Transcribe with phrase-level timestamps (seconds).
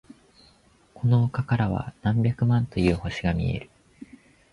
[0.95, 3.69] この丘からは何百万という星が見える。